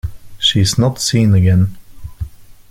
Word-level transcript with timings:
She 0.39 0.59
is 0.61 0.79
not 0.79 0.99
seen 0.99 1.35
again. 1.35 1.77